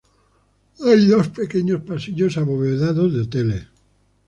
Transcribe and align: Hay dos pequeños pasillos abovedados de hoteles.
Hay 0.79 1.05
dos 1.05 1.27
pequeños 1.27 1.83
pasillos 1.83 2.35
abovedados 2.39 3.13
de 3.13 3.21
hoteles. 3.21 3.63